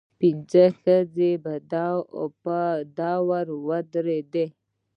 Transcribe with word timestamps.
پخه 0.19 0.65
ښځه 0.81 1.29
په 2.97 3.09
وره 3.27 3.55
ودرېده. 3.67 4.45